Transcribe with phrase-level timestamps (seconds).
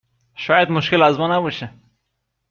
[0.35, 1.71] شاید مشکل از ما نباشه